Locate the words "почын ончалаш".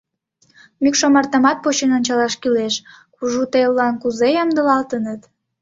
1.63-2.33